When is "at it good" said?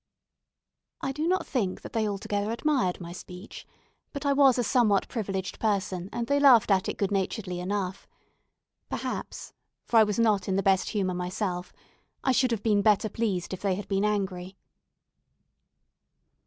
6.71-7.11